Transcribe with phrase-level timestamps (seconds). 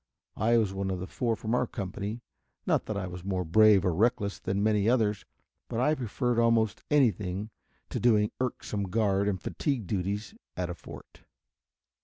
[0.35, 2.21] I was one of the four from our company;
[2.65, 5.25] not that I was more brave or reckless than many others,
[5.67, 7.51] but I preferred almost anything
[7.89, 11.21] to doing irksome guard and fatigue duties at a fort.